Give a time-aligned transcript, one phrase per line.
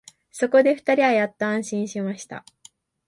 [0.31, 2.43] そこで二人はやっと安心しました